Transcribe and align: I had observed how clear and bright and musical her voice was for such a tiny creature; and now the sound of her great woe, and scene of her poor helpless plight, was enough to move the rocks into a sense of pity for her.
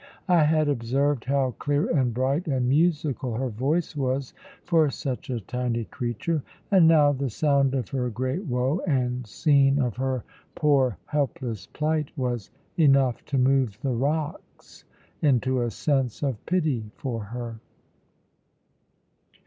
I 0.27 0.41
had 0.45 0.67
observed 0.67 1.25
how 1.25 1.51
clear 1.59 1.87
and 1.95 2.11
bright 2.11 2.47
and 2.47 2.67
musical 2.67 3.35
her 3.35 3.49
voice 3.49 3.95
was 3.95 4.33
for 4.63 4.89
such 4.89 5.29
a 5.29 5.41
tiny 5.41 5.83
creature; 5.85 6.41
and 6.71 6.87
now 6.87 7.11
the 7.11 7.29
sound 7.29 7.75
of 7.75 7.89
her 7.89 8.09
great 8.09 8.43
woe, 8.45 8.81
and 8.87 9.27
scene 9.27 9.77
of 9.77 9.97
her 9.97 10.23
poor 10.55 10.97
helpless 11.05 11.67
plight, 11.67 12.09
was 12.17 12.49
enough 12.77 13.23
to 13.25 13.37
move 13.37 13.79
the 13.83 13.93
rocks 13.93 14.85
into 15.21 15.61
a 15.61 15.69
sense 15.69 16.23
of 16.23 16.43
pity 16.47 16.89
for 16.95 17.25
her. 17.25 17.59